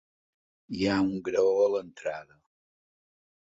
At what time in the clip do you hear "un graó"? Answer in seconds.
1.01-1.51